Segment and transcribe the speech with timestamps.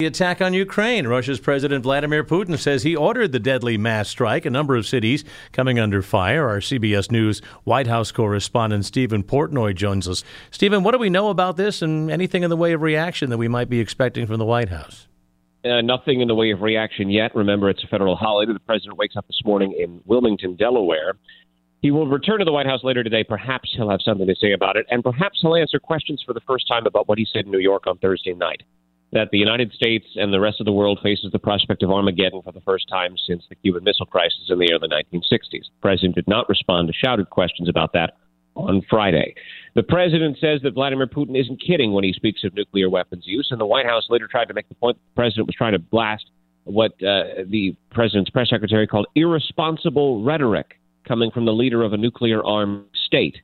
[0.00, 1.06] The attack on Ukraine.
[1.06, 4.46] Russia's President Vladimir Putin says he ordered the deadly mass strike.
[4.46, 6.48] A number of cities coming under fire.
[6.48, 10.24] Our CBS News White House correspondent Stephen Portnoy joins us.
[10.50, 13.36] Stephen, what do we know about this and anything in the way of reaction that
[13.36, 15.06] we might be expecting from the White House?
[15.66, 17.34] Uh, nothing in the way of reaction yet.
[17.34, 18.54] Remember, it's a federal holiday.
[18.54, 21.18] The president wakes up this morning in Wilmington, Delaware.
[21.82, 23.22] He will return to the White House later today.
[23.22, 26.40] Perhaps he'll have something to say about it, and perhaps he'll answer questions for the
[26.46, 28.62] first time about what he said in New York on Thursday night
[29.12, 32.42] that the United States and the rest of the world faces the prospect of Armageddon
[32.42, 35.40] for the first time since the Cuban Missile Crisis in the early 1960s.
[35.50, 38.14] The president did not respond to shouted questions about that
[38.54, 39.34] on Friday.
[39.74, 43.48] The president says that Vladimir Putin isn't kidding when he speaks of nuclear weapons use,
[43.50, 45.72] and the White House later tried to make the point that the president was trying
[45.72, 46.26] to blast
[46.64, 51.96] what uh, the president's press secretary called irresponsible rhetoric coming from the leader of a
[51.96, 53.38] nuclear armed state.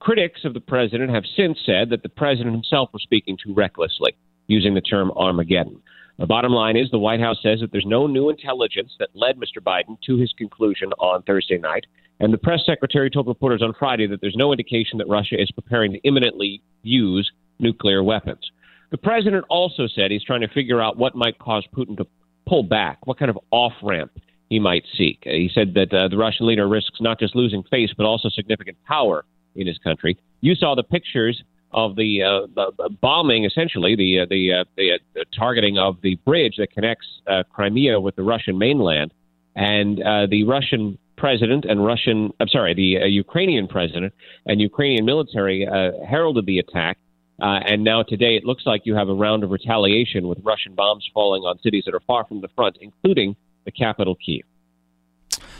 [0.00, 4.16] Critics of the president have since said that the president himself was speaking too recklessly
[4.46, 5.80] using the term Armageddon.
[6.18, 9.38] The bottom line is the White House says that there's no new intelligence that led
[9.38, 9.62] Mr.
[9.62, 11.86] Biden to his conclusion on Thursday night.
[12.20, 15.50] And the press secretary told reporters on Friday that there's no indication that Russia is
[15.50, 18.50] preparing to imminently use nuclear weapons.
[18.90, 22.06] The president also said he's trying to figure out what might cause Putin to
[22.46, 24.12] pull back, what kind of off ramp
[24.50, 25.20] he might seek.
[25.24, 28.76] He said that uh, the Russian leader risks not just losing face, but also significant
[28.86, 29.24] power
[29.56, 30.18] in his country.
[30.42, 34.92] You saw the pictures of the, uh, the bombing, essentially the uh, the, uh, the,
[34.92, 39.12] uh, targeting of the bridge that connects uh, Crimea with the Russian mainland,
[39.56, 44.12] and uh, the Russian president and Russian, I'm sorry, the Ukrainian president
[44.46, 45.64] and Ukrainian military
[46.08, 46.98] heralded the attack.
[47.38, 51.08] and now today, it looks like you have a round of retaliation with Russian bombs
[51.14, 54.42] falling on cities that are far from the front, including the capital, Kiev.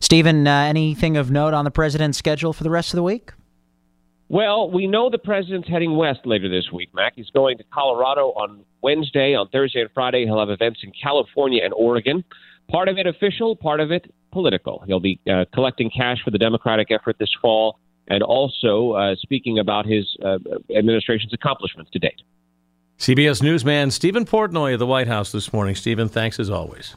[0.00, 3.30] Stephen, anything of note on the president's schedule for the rest of the week?
[4.34, 7.12] Well, we know the president's heading west later this week, Mac.
[7.14, 9.36] He's going to Colorado on Wednesday.
[9.36, 12.24] On Thursday and Friday, he'll have events in California and Oregon.
[12.68, 14.82] Part of it official, part of it political.
[14.88, 17.78] He'll be uh, collecting cash for the Democratic effort this fall
[18.08, 20.38] and also uh, speaking about his uh,
[20.76, 22.20] administration's accomplishments to date.
[22.98, 25.76] CBS Newsman Stephen Portnoy of the White House this morning.
[25.76, 26.96] Stephen, thanks as always.